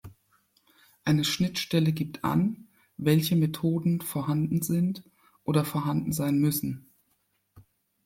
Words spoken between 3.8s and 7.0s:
vorhanden sind oder vorhanden sein müssen.